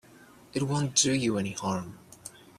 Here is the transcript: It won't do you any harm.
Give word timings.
It 0.55 0.63
won't 0.63 0.95
do 0.95 1.13
you 1.13 1.37
any 1.37 1.51
harm. 1.51 1.99